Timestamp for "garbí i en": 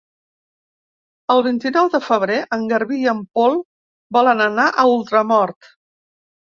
2.73-3.23